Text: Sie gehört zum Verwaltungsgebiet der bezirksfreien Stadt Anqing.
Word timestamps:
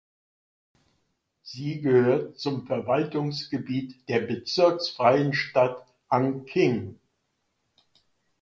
Sie 1.43 1.79
gehört 1.81 2.39
zum 2.39 2.65
Verwaltungsgebiet 2.65 4.09
der 4.09 4.21
bezirksfreien 4.21 5.31
Stadt 5.35 5.85
Anqing. 6.07 6.97